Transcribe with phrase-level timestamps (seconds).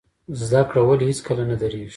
[0.43, 1.89] زده کړه ولې هیڅکله نه دریږي؟